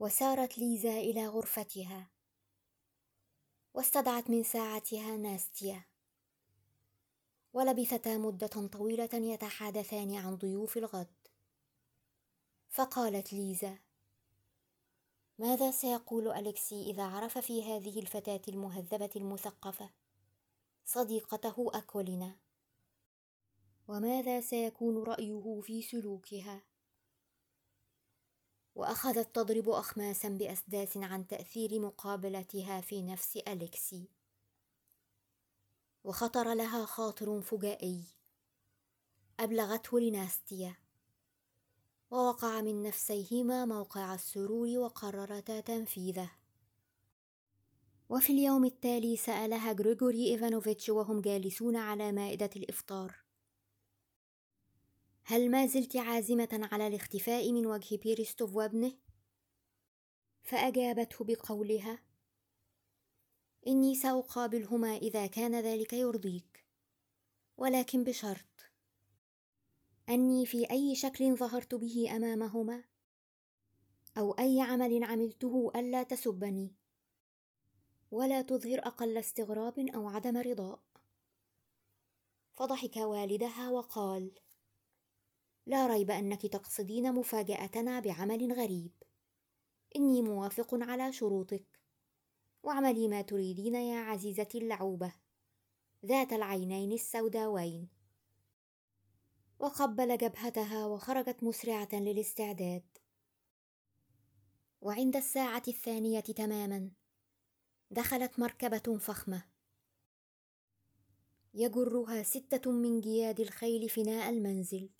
[0.00, 2.10] وسارت ليزا إلى غرفتها
[3.74, 5.84] واستدعت من ساعتها ناستيا.
[7.52, 11.28] ولبثتا مدة طويلة يتحادثان عن ضيوف الغد.
[12.68, 13.78] فقالت ليزا
[15.38, 19.90] ماذا سيقول أليكسي إذا عرف في هذه الفتاة المهذبة المثقفة؟
[20.84, 22.36] صديقته أكولينا.
[23.88, 26.69] وماذا سيكون رأيه في سلوكها؟
[28.74, 34.08] وأخذت تضرب أخماسا بأسداس عن تأثير مقابلتها في نفس أليكسي.
[36.04, 38.04] وخطر لها خاطر فجائي.
[39.40, 40.76] أبلغته لناستيا
[42.10, 46.30] ووقع من نفسيهما موقع السرور وقررتا تنفيذه
[48.08, 53.19] وفي اليوم التالي سألها غريغوري إيفانوفيتش وهم جالسون على مائدة الإفطار.
[55.30, 58.92] هل ما زلت عازمة على الاختفاء من وجه بيرستوف وابنه؟
[60.42, 62.02] فأجابته بقولها
[63.66, 66.66] إني سأقابلهما إذا كان ذلك يرضيك
[67.56, 68.72] ولكن بشرط
[70.08, 72.84] أني في أي شكل ظهرت به أمامهما
[74.18, 76.74] أو أي عمل عملته ألا تسبني
[78.10, 80.82] ولا تظهر أقل استغراب أو عدم رضاء
[82.52, 84.32] فضحك والدها وقال
[85.70, 88.90] لا ريب أنك تقصدين مفاجأتنا بعمل غريب.
[89.96, 91.80] إني موافق على شروطك.
[92.62, 95.12] واعملي ما تريدين يا عزيزتي اللعوبة.
[96.06, 97.88] ذات العينين السوداوين.
[99.58, 102.98] وقبل جبهتها وخرجت مسرعة للاستعداد.
[104.80, 106.90] وعند الساعة الثانية تماما.
[107.90, 109.44] دخلت مركبة فخمة.
[111.54, 114.99] يجرها ستة من جياد الخيل فناء المنزل.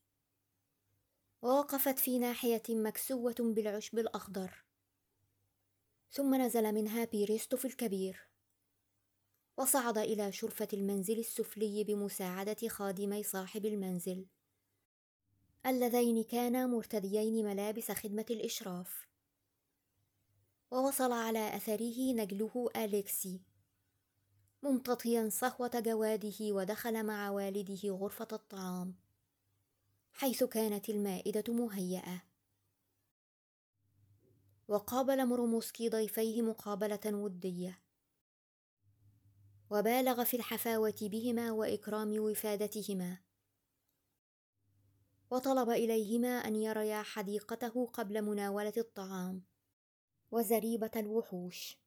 [1.42, 4.64] ووقفت في ناحية مكسوة بالعشب الأخضر.
[6.12, 8.28] ثم نزل منها بيريستوف الكبير.
[9.56, 14.26] وصعد إلى شرفة المنزل السفلي بمساعدة خادمي صاحب المنزل.
[15.66, 19.06] اللذين كانا مرتديين ملابس خدمة الإشراف.
[20.70, 23.40] ووصل على أثره نجله أليكسي.
[24.62, 29.09] ممتطيا صهوة جواده ودخل مع والده غرفة الطعام.
[30.20, 32.22] حيث كانت المائدة مهيئة.
[34.68, 37.82] وقابل مرموسكي ضيفيه مقابلة ودية.
[39.70, 43.18] وبالغ في الحفاوة بهما وإكرام وفادتهما.
[45.30, 49.42] وطلب إليهما أن يريا حديقته قبل مناولة الطعام.
[50.30, 51.78] وزريبة الوحوش.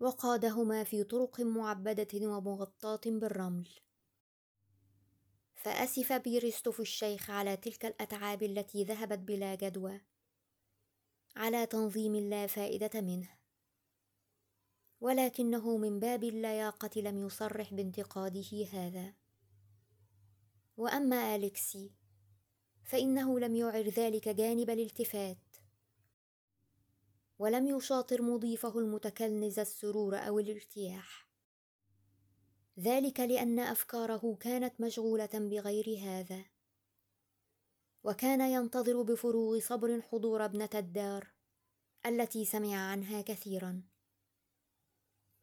[0.00, 3.68] وقادهما في طرق معبدة ومغطاة بالرمل.
[5.62, 10.00] فأسف بيرستوف الشيخ على تلك الأتعاب التي ذهبت بلا جدوى.
[11.36, 13.28] على تنظيم لا فائدة منه.
[15.00, 19.14] ولكنه من باب اللياقة لم يصرح بانتقاده هذا.
[20.76, 21.92] وأما أليكسي
[22.84, 25.56] فإنه لم يعر ذلك جانب الالتفات.
[27.38, 31.31] ولم يشاطر مضيفه المتكنز السرور أو الارتياح.
[32.82, 36.44] ذلك لأن أفكاره كانت مشغولة بغير هذا.
[38.04, 41.32] وكان ينتظر بفروغ صبر حضور ابنة الدار
[42.06, 43.82] التي سمع عنها كثيرا.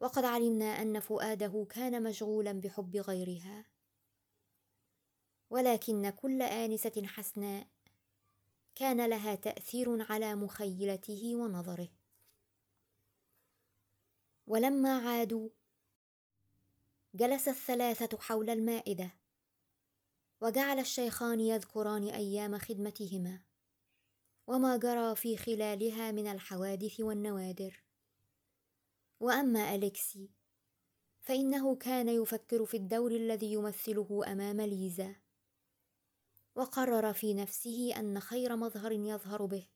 [0.00, 3.64] وقد علمنا أن فؤاده كان مشغولا بحب غيرها.
[5.50, 7.66] ولكن كل آنسة حسناء
[8.74, 11.88] كان لها تأثير على مخيلته ونظره.
[14.46, 15.48] ولما عادوا
[17.14, 19.10] جلس الثلاثة حول المائدة
[20.40, 23.40] وجعل الشيخان يذكران أيام خدمتهما
[24.46, 27.84] وما جرى في خلالها من الحوادث والنوادر.
[29.20, 30.30] وأما أليكسي
[31.20, 35.16] فإنه كان يفكر في الدور الذي يمثله أمام ليزا
[36.54, 39.68] وقرر في نفسه أن خير مظهر يظهر به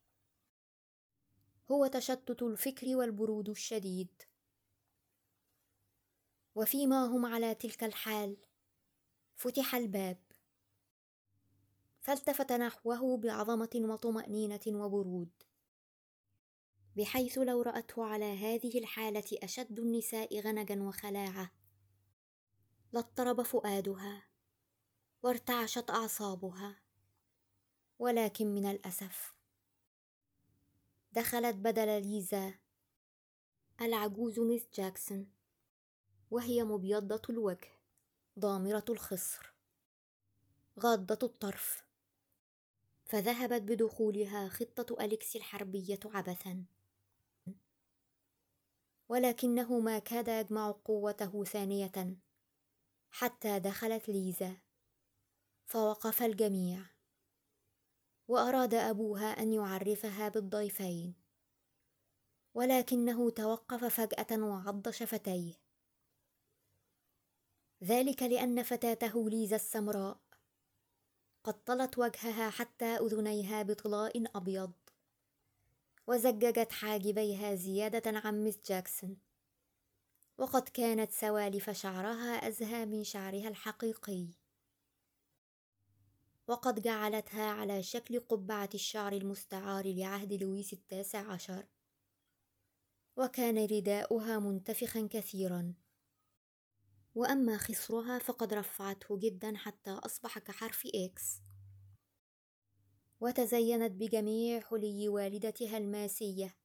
[1.70, 4.22] هو تشتت الفكر والبرود الشديد.
[6.54, 8.36] وفيما هم على تلك الحال.
[9.36, 10.18] فتح الباب.
[12.00, 15.30] فالتفت نحوه بعظمة وطمأنينة وبرود.
[16.96, 21.50] بحيث لو رأته على هذه الحالة أشد النساء غنجا وخلاعة.
[22.92, 24.26] لاضطرب فؤادها.
[25.22, 26.80] وارتعشت أعصابها.
[27.98, 29.34] ولكن من الأسف.
[31.12, 32.54] دخلت بدل ليزا.
[33.80, 35.30] العجوز ميس جاكسون.
[36.34, 37.68] وهي مبيضة الوجه.
[38.38, 39.52] ضامرة الخصر.
[40.80, 41.84] غاضة الطرف.
[43.04, 46.64] فذهبت بدخولها خطة أليكس الحربية عبثا.
[49.08, 52.16] ولكنه ما كاد يجمع قوته ثانية.
[53.10, 54.56] حتى دخلت ليزا.
[55.66, 56.86] فوقف الجميع.
[58.28, 61.14] وأراد أبوها أن يعرفها بالضيفين.
[62.54, 65.63] ولكنه توقف فجأة وعض شفتيه.
[67.82, 70.20] ذلك لأن فتاته ليزا السمراء
[71.44, 74.72] قد طلت وجهها حتى أذنيها بطلاء أبيض
[76.06, 79.16] وزججت حاجبيها زيادة عن مس جاكسون.
[80.38, 84.26] وقد كانت سوالف شعرها أزهى من شعرها الحقيقي.
[86.48, 91.66] وقد جعلتها على شكل قبعة الشعر المستعار لعهد لويس التاسع عشر.
[93.16, 95.74] وكان رداؤها منتفخا كثيرا.
[97.14, 101.40] وأما خصرها فقد رفعته جدا حتى أصبح كحرف إكس.
[103.20, 106.56] وتزينت بجميع حلي والدتها الماسية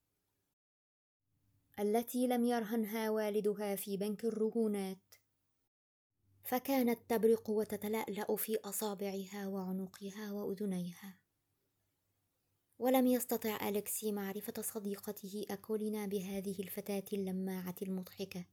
[1.79, 5.15] التي لم يرهنها والدها في بنك الرهونات.
[6.43, 11.17] فكانت تبرق وتتلألأ في أصابعها وعنقها وأذنيها.
[12.79, 18.45] ولم يستطع أليكسي معرفة صديقته أكولينا بهذه الفتاة اللماعة المضحكة.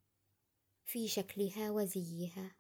[0.87, 2.57] في شكلها وزيها.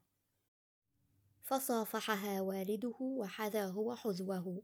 [1.43, 4.63] فصافحها والده وحذاه وحذوه.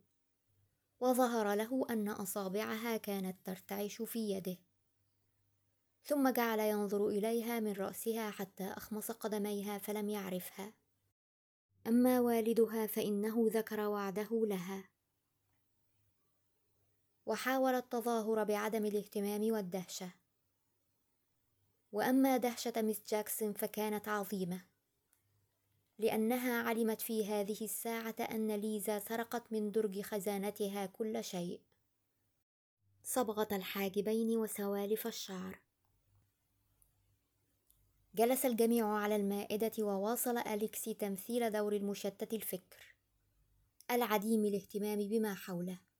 [1.00, 4.56] وظهر له أن أصابعها كانت ترتعش في يده.
[6.04, 10.74] ثم جعل ينظر إليها من رأسها حتى أخمص قدميها فلم يعرفها.
[11.86, 14.88] أما والدها فإنه ذكر وعده لها.
[17.26, 20.21] وحاول التظاهر بعدم الاهتمام والدهشة.
[21.92, 24.64] وأما دهشة مس جاكسون فكانت عظيمة.
[25.98, 31.60] لأنها علمت في هذه الساعة أن ليزا سرقت من درج خزانتها كل شيء.
[33.04, 35.60] صبغة الحاجبين وسوالف الشعر.
[38.14, 42.94] جلس الجميع على المائدة وواصل أليكسي تمثيل دور المشتت الفكر.
[43.90, 45.91] العديم الاهتمام بما حوله.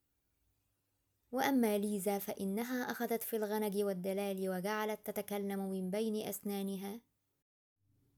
[1.33, 7.01] وأما ليزا فإنها أخذت في الغنج والدلال وجعلت تتكلم من بين أسنانها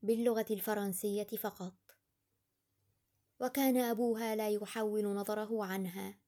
[0.02, 1.74] باللغة الفرنسية فقط.
[3.40, 6.18] وكان أبوها لا يحول نظره عنها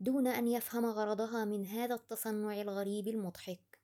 [0.00, 3.78] دون أن يفهم غرضها من هذا التصنع الغريب المضحك.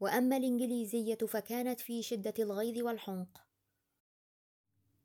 [0.00, 3.46] وأما الإنجليزية فكانت في شدة الغيظ والحنق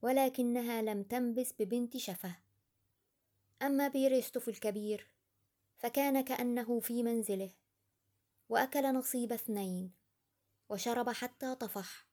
[0.01, 2.40] ولكنها لم تنبس ببنت شفه.
[3.61, 5.09] أما بيريستوف الكبير
[5.77, 7.51] فكان كأنه في منزله
[8.49, 9.91] وأكل نصيب اثنين
[10.69, 12.07] وشرب حتى طفح.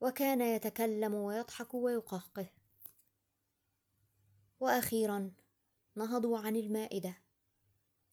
[0.00, 2.46] وكان يتكلم ويضحك ويقهقه.
[4.60, 5.32] وأخيرا
[5.96, 7.14] نهضوا عن المائدة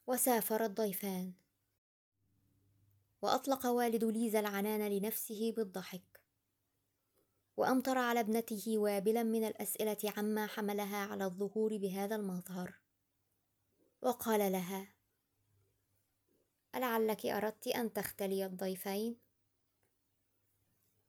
[0.08, 1.34] وسافر الضيفان.
[3.22, 6.25] وأطلق والد ليزا العنان لنفسه بالضحك.
[7.58, 12.80] وأمطر على ابنته وابلا من الأسئلة عما حملها على الظهور بهذا المظهر.
[14.02, 14.88] وقال لها
[16.76, 19.18] ألعلك أردت أن تختلي الضيفين؟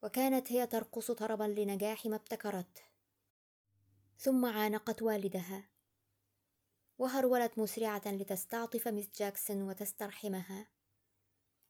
[0.03, 2.83] وكانت هي ترقص طربا لنجاح ما ابتكرته
[4.19, 5.69] ثم عانقت والدها.
[6.99, 10.69] وهرولت مسرعة لتستعطف مس جاكسون وتسترحمها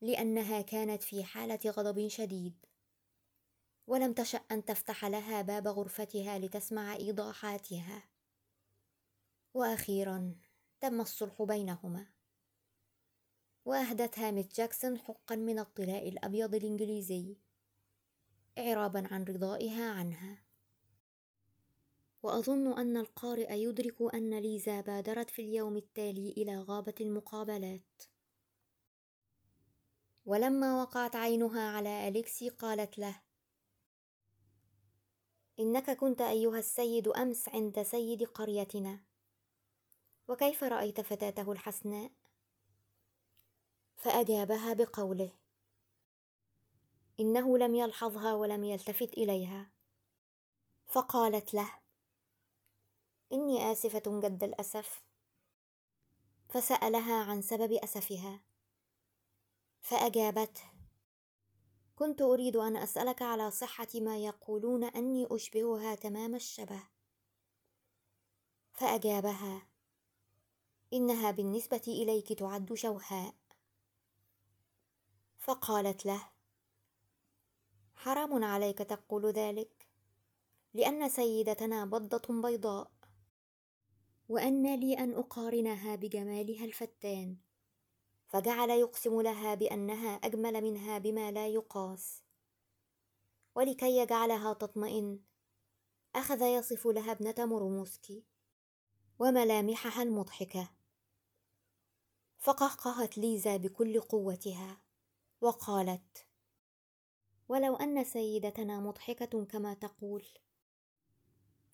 [0.00, 2.66] لأنها كانت في حالة غضب شديد.
[3.86, 8.08] ولم تشأ أن تفتح لها باب غرفتها لتسمع إيضاحاتها.
[9.54, 10.34] وأخيرا
[10.80, 12.06] تم الصلح بينهما.
[13.64, 17.36] وأهدت هامت جاكسون حقا من الطلاء الأبيض الإنجليزي
[18.58, 20.38] إعرابا عن رضائها عنها.
[22.22, 28.02] وأظن أن القارئ يدرك أن ليزا بادرت في اليوم التالي إلى غابة المقابلات.
[30.24, 33.25] ولما وقعت عينها على أليكسي قالت له
[35.60, 39.00] إنك كنت أيها السيد أمس عند سيد قريتنا.
[40.28, 42.10] وكيف رأيت فتاته الحسناء؟
[43.96, 45.32] فأجابها بقوله
[47.20, 49.70] إنه لم يلحظها ولم يلتفت إليها.
[50.86, 51.78] فقالت له
[53.32, 55.02] إني آسفة جد الأسف.
[56.48, 58.40] فسألها عن سبب أسفها.
[59.80, 60.75] فأجابته
[61.96, 66.82] كنت أريد أن أسألك على صحة ما يقولون أني أشبهها تمام الشبه.
[68.72, 69.66] فأجابها
[70.92, 73.34] إنها بالنسبة إليك تعد شوهاء.
[75.38, 76.28] فقالت له
[77.94, 79.88] حرام عليك تقول ذلك
[80.74, 82.90] لأن سيدتنا بضة بيضاء
[84.28, 87.45] وأن لي أن أقارنها بجمالها الفتان.
[88.28, 92.22] فجعل يقسم لها بأنها أجمل منها بما لا يقاس.
[93.54, 95.20] ولكي يجعلها تطمئن
[96.14, 98.24] أخذ يصف لها ابنة مرموسكي
[99.18, 100.72] وملامحها المضحكة.
[102.38, 104.80] فقهقهت ليزا بكل قوتها
[105.40, 106.26] وقالت
[107.48, 110.24] ولو أن سيدتنا مضحكة كما تقول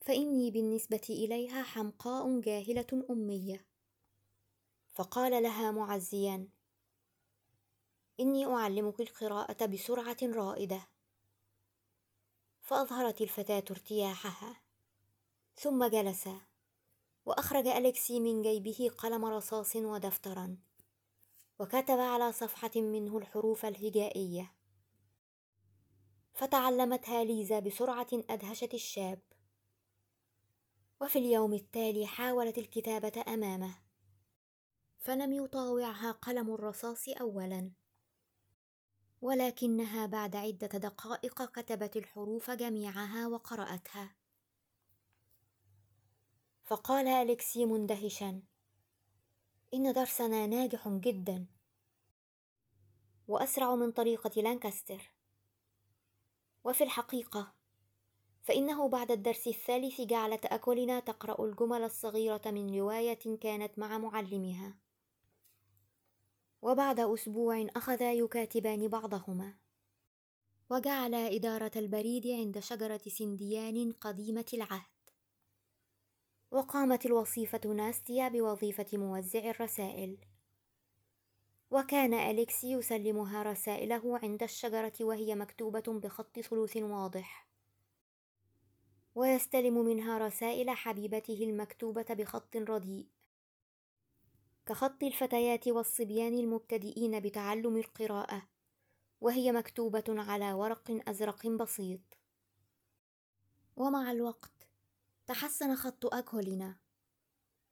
[0.01, 3.72] فإني بالنسبة إليها حمقاء جاهلة أمية.
[4.93, 6.49] فقال لها معزيا
[8.21, 10.89] إني أعلمك القراءة بسرعة رائدة.
[12.61, 14.61] فأظهرت الفتاة ارتياحها
[15.55, 16.29] ثم جلس
[17.27, 20.57] وأخرج أليكسي من جيبه قلم رصاص ودفترا
[21.59, 24.55] وكتب على صفحة منه الحروف الهجائية.
[26.35, 29.21] فتعلمتها ليزا بسرعة أدهشت الشاب.
[31.01, 33.82] وفي اليوم التالي حاولت الكتابة أمامه.
[35.03, 37.71] فلم يطاوعها قلم الرصاص أولا.
[39.21, 44.15] ولكنها بعد عدة دقائق كتبت الحروف جميعها وقرأتها.
[46.65, 48.43] فقال أليكسي مندهشا
[49.75, 51.47] إن درسنا ناجح جدا.
[53.29, 55.13] وأسرع من طريقة لانكستر
[56.65, 57.53] وفي الحقيقة
[58.43, 64.82] فإنه بعد الدرس الثالث جعلت أكولينا تقرأ الجمل الصغيرة من رواية كانت مع معلمها.
[66.63, 69.55] وبعد أسبوع أخذا يكاتبان بعضهما.
[70.71, 74.93] وجعلا إدارة البريد عند شجرة سنديان قديمة العهد.
[76.51, 80.17] وقامت الوصيفة ناستيا بوظيفة موزع الرسائل.
[81.71, 87.49] وكان أليكسي يسلمها رسائله عند الشجرة وهي مكتوبة بخط ثلوث واضح.
[89.15, 93.07] ويستلم منها رسائل حبيبته المكتوبة بخط رديء.
[94.67, 98.49] كخط الفتيات والصبيان المبتدئين بتعلم القراءة
[99.21, 102.01] وهي مكتوبة على ورق أزرق بسيط.
[103.77, 104.69] ومع الوقت
[105.27, 106.77] تحسن خط أكولينا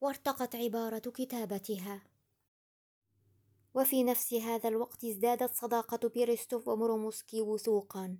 [0.01, 2.03] وارتقت عبارة كتابتها.
[3.75, 8.19] وفي نفس هذا الوقت ازدادت صداقة بيرستوف وموروموسكي وثوقا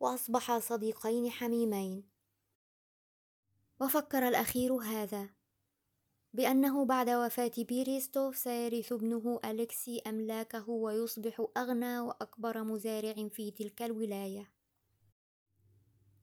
[0.00, 2.08] وأصبحا صديقين حميمين.
[3.80, 5.30] وفكر الأخير هذا
[6.34, 14.50] بأنه بعد وفاة بيريستوف سيرث ابنه أليكسي أملاكه ويصبح أغنى وأكبر مزارع في تلك الولاية.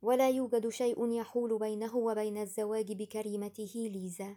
[0.02, 4.36] ولا يوجد شيء يحول بينه وبين الزواج بكريمته ليزا.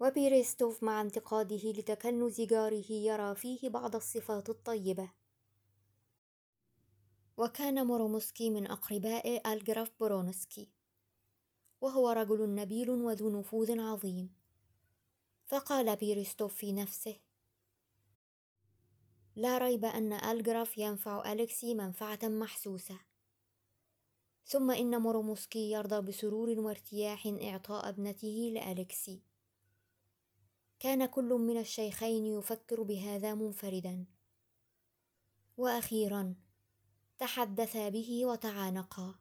[0.00, 5.10] وبيريستوف مع انتقاده لتكلنز جاره يرى فيه بعض الصفات الطيبة.
[7.36, 10.68] وكان موروموسكي من أقرباء الجراف برونسكي
[11.80, 14.34] وهو رجل نبيل وذو نفوذ عظيم.
[15.46, 17.20] فقال بيرستوف في نفسه
[19.36, 23.00] لا ريب أن ألجراف ينفع أليكسي منفعة محسوسة.
[24.46, 29.22] ثم إن موروموسكي يرضى بسرور وارتياح إعطاء ابنته لأليكسي.
[30.80, 34.06] كان كل من الشيخين يفكر بهذا منفردا.
[35.56, 36.34] وأخيرا
[37.18, 39.14] تحدثا به وتعانقا.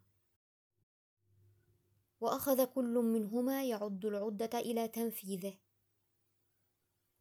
[2.22, 5.58] وأخذ كل منهما يعد العدة إلى تنفيذه.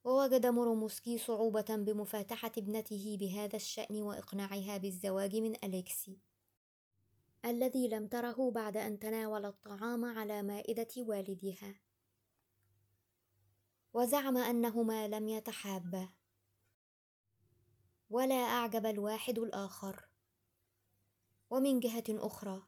[0.05, 6.19] ووجد موروموسكي صعوبة بمفاتحة ابنته بهذا الشأن وإقناعها بالزواج من أليكسي
[7.45, 11.81] الذي لم تره بعد أن تناول الطعام على مائدة والدها.
[13.93, 16.09] وزعم أنهما لم يتحابا.
[18.11, 20.09] ولا أعجب الواحد الآخر.
[21.51, 22.68] ومن جهة أخرى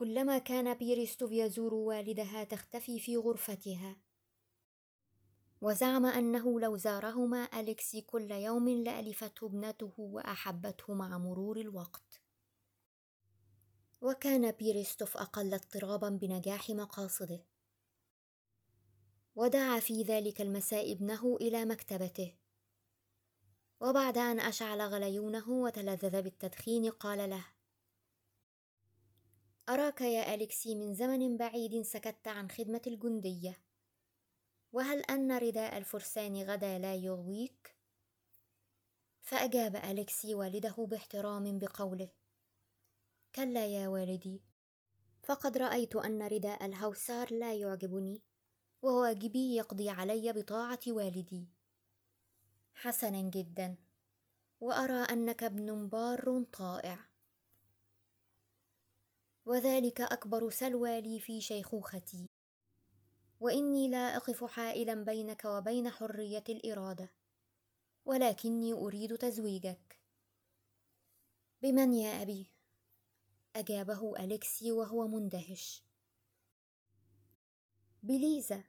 [0.00, 3.96] كلما كان بيريستوف يزور والدها تختفي في غرفتها.
[5.60, 12.20] وزعم أنه لو زارهما أليكسي كل يوم لألفته ابنته وأحبته مع مرور الوقت.
[14.00, 17.44] وكان بيريستوف أقل اضطرابا بنجاح مقاصده.
[19.36, 22.36] ودعا في ذلك المساء ابنه إلى مكتبته.
[23.80, 27.59] وبعد أن أشعل غليونه وتلذذ بالتدخين قال له
[29.70, 33.62] أراك يا أليكسي من زمن بعيد سكت عن خدمة الجندية.
[34.72, 37.76] وهل أن رداء الفرسان غدا لا يغويك؟
[39.22, 42.08] فأجاب أليكسي والده باحترام بقوله.
[43.34, 44.42] كلا يا والدي
[45.22, 48.22] فقد رأيت أن رداء الهوسار لا يعجبني
[48.82, 51.48] وواجبي يقضي علي بطاعة والدي.
[52.74, 53.76] حسنا جدا
[54.60, 57.09] وأرى أنك ابن بار طائع.
[59.50, 62.26] وذلك أكبر سلوى لي في شيخوختي.
[63.40, 67.12] وإني لا أقف حائلا بينك وبين حرية الإرادة
[68.04, 70.00] ولكني أريد تزويجك.
[71.62, 72.46] بمن يا أبي؟
[73.56, 75.84] أجابه أليكسي وهو مندهش.
[78.02, 78.64] بليزا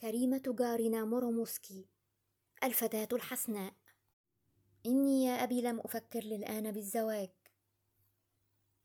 [0.00, 1.88] كريمة جارنا مورموسكي
[2.64, 3.74] الفتاة الحسناء.
[4.86, 7.43] إني يا أبي لم أفكر للآن بالزواج.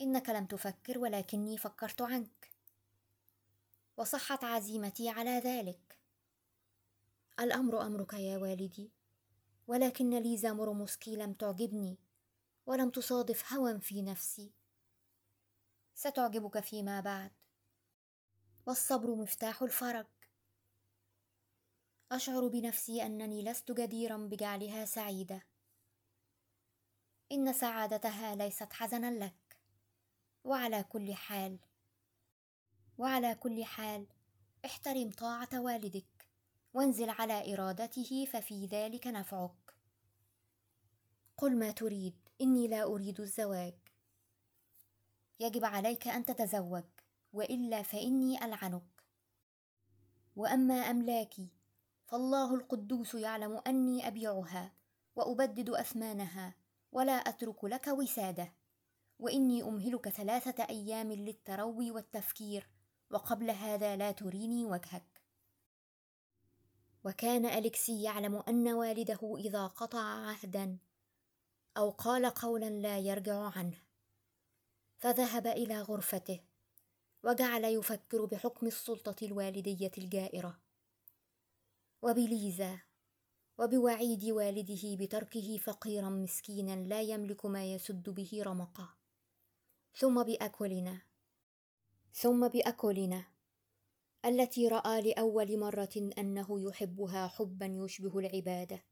[0.01, 2.51] إنك لم تفكر ولكني فكرت عنك.
[3.97, 5.99] وصحت عزيمتي على ذلك.
[7.39, 8.91] الأمر أمرك يا والدي
[9.67, 11.97] ولكن ليزا مورموسكي لم تعجبني
[12.65, 14.51] ولم تصادف هوى في نفسي.
[15.95, 17.31] ستعجبك فيما بعد.
[18.65, 20.05] والصبر مفتاح الفرج.
[22.11, 25.43] أشعر بنفسي أنني لست جديرا بجعلها سعيدة.
[27.31, 29.48] إن سعادتها ليست حزنا لك.
[30.43, 31.59] وعلى كل حال
[32.97, 34.07] وعلى كل حال
[34.65, 36.27] احترم طاعة والدك
[36.73, 39.75] وانزل على إرادته ففي ذلك نفعك.
[41.37, 43.73] قل ما تريد إني لا أريد الزواج.
[45.39, 46.83] يجب عليك أن تتزوج
[47.33, 49.03] وإلا فإني ألعنك.
[50.35, 51.47] وأما أملاكي
[52.07, 54.73] فالله القدوس يعلم أني أبيعها
[55.15, 56.55] وأبدد أثمانها
[56.91, 58.58] ولا أترك لك وسادة.
[59.19, 62.69] وإني أمهلك ثلاثة أيام للتروي والتفكير
[63.11, 65.23] وقبل هذا لا تريني وجهك.
[67.03, 70.77] وكان أليكسي يعلم أن والده إذا قطع عهدا
[71.77, 73.81] أو قال قولا لا يرجع عنه.
[74.97, 76.39] فذهب إلى غرفته
[77.23, 80.59] وجعل يفكر بحكم السلطة الوالدية الجائرة.
[82.01, 82.79] وبليزا
[83.57, 88.98] وبوعيد والده بتركه فقيرا مسكينا لا يملك ما يسد به رمقه.
[89.99, 91.01] ثم بأكلنا.
[92.13, 93.25] ثم بأكلنا.
[94.25, 98.83] التي رأى لأول مرة أنه يحبها حبا يشبه العبادة.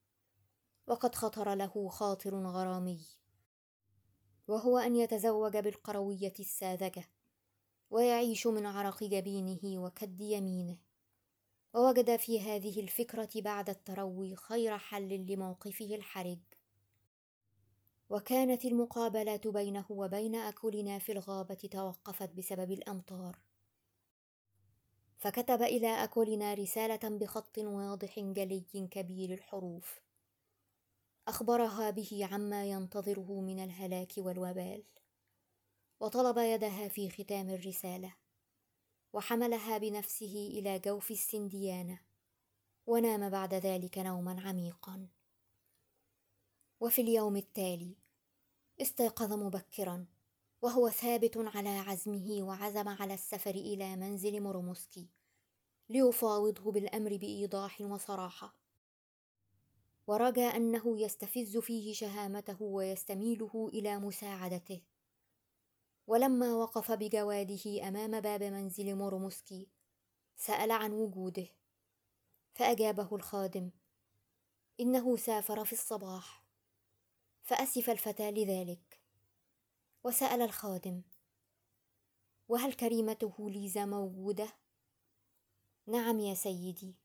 [0.88, 3.00] وقد خطر له خاطر غرامي.
[4.48, 7.10] وهو أن يتزوج بالقروية الساذجة.
[7.90, 10.78] ويعيش من عرق جبينه وكد يمينه.
[11.74, 16.40] ووجد في هذه الفكرة بعد التروي خير حل لموقفه الحرج.
[18.10, 23.40] وكانت المقابلات بينه وبين أكلنا في الغابة توقفت بسبب الأمطار.
[25.18, 30.02] فكتب إلى أكلنا رسالة بخط واضح جلي كبير الحروف.
[31.28, 34.84] أخبرها به عما ينتظره من الهلاك والوبال.
[36.00, 38.16] وطلب يدها في ختام الرسالة.
[39.14, 42.00] وحملها بنفسه إلى جوف السنديانة.
[42.86, 45.08] ونام بعد ذلك نوما عميقا.
[46.80, 47.96] وفي اليوم التالي.
[48.82, 50.06] استيقظ مبكرا
[50.62, 55.08] وهو ثابت على عزمه وعزم على السفر إلى منزل مرمسكي
[55.90, 58.56] ليفاوضه بالأمر بإيضاح وصراحة.
[60.08, 64.82] ورجى أنه يستفز فيه شهامته ويستميله إلى مساعدته.
[66.08, 69.68] ولما وقف بجواده أمام باب منزل مرمسكي
[70.36, 71.48] سأل عن وجوده.
[72.54, 73.72] فأجابه الخادم
[74.80, 76.47] إنه سافر في الصباح.
[77.48, 79.02] فأسف الفتى لذلك.
[80.04, 81.02] وسأل الخادم
[82.48, 84.48] وهل كريمته ليزا موجودة؟
[85.88, 86.96] نعم يا سيدي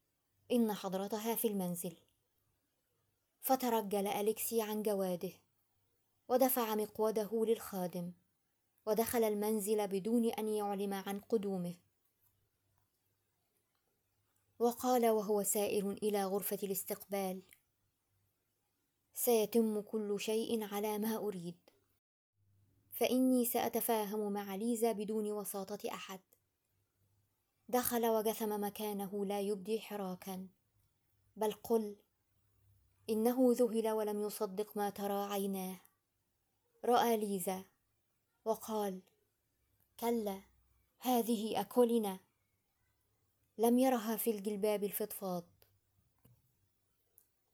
[0.52, 1.96] إن حضرتها في المنزل.
[3.40, 5.32] فترجل أليكسي عن جواده
[6.28, 8.12] ودفع مقوده للخادم
[8.86, 11.74] ودخل المنزل بدون أن يعلم عن قدومه.
[14.58, 17.42] وقال وهو سائر إلى غرفة الاستقبال
[19.14, 21.56] سيتم كل شيء على ما أريد.
[22.90, 26.20] فإني سأتفاهم مع ليزا بدون وساطة أحد.
[27.68, 30.48] دخل وجثم مكانه لا يبدي حراكا.
[31.36, 31.96] بل قل
[33.10, 35.80] إنه ذهل ولم يصدق ما ترى عيناه.
[36.84, 37.64] رأى ليزا
[38.44, 39.00] وقال
[40.00, 40.42] كلا
[40.98, 42.18] هذه اكولنا
[43.58, 45.44] لم يرها في الجلباب الفضفاض.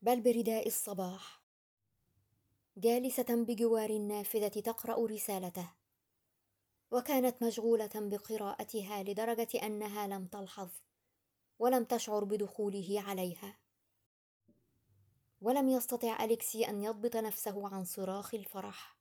[0.03, 1.38] بل برداء الصباح.
[2.79, 5.71] جالسة بجوار النافذة تقرأ رسالته.
[6.91, 10.69] وكانت مشغولة بقراءتها لدرجة أنها لم تلحظ
[11.59, 13.59] ولم تشعر بدخوله عليها.
[15.41, 18.97] ولم يستطع أليكسي أن يضبط نفسه عن صراخ الفرح.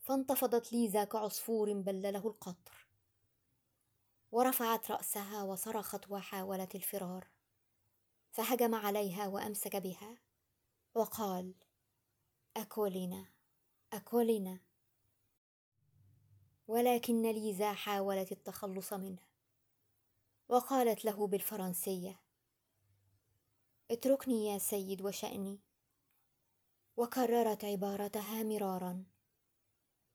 [0.00, 2.86] فانتفضت ليزا كعصفور بلله القطر.
[4.32, 7.28] ورفعت رأسها وصرخت وحاولت الفرار.
[8.30, 10.18] فهجم عليها وأمسك بها.
[10.94, 11.54] وقال
[12.56, 13.26] أكولينا.
[13.92, 14.58] أكولينا.
[16.68, 19.22] ولكن ليزا حاولت التخلص منه.
[20.48, 22.20] وقالت له بالفرنسية.
[23.90, 25.60] اتركني يا سيد وشأني.
[26.96, 29.04] وكررت عبارتها مرارا.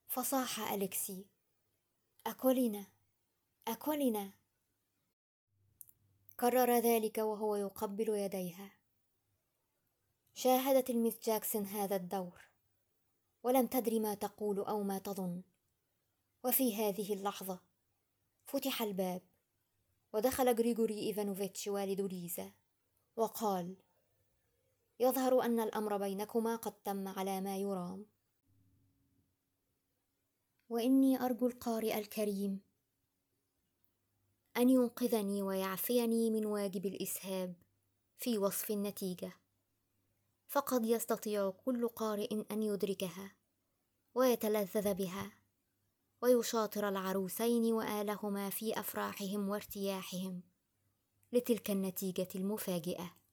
[0.08, 1.26] فصاح أليكسي.
[2.28, 2.86] اكلنا
[3.68, 4.32] اكلنا
[6.40, 8.72] كرر ذلك وهو يقبل يديها.
[10.38, 12.50] شاهدت الميس جاكسون هذا الدور.
[13.44, 15.44] ولم تدر ما تقول أو ما تظن.
[16.44, 17.60] وفي هذه اللحظة
[18.46, 19.22] فتح الباب
[20.14, 22.54] ودخل غريغوري إيفانوفيتش والد ليزا
[23.16, 23.76] وقال
[25.00, 28.06] يظهر أن الأمر بينكما قد تم على ما يرام.
[30.70, 32.62] وإني أرجو القارئ الكريم
[34.58, 37.56] أن ينقذني ويعفيني من واجب الإسهاب
[38.18, 39.45] في وصف النتيجة.
[40.48, 43.36] فقد يستطيع كل قارئ أن يدركها
[44.16, 45.32] ويتلذذ بها
[46.22, 50.42] ويشاطر العروسين وآلهما في أفراحهم وارتياحهم
[51.34, 53.25] لتلك النتيجة المفاجئة.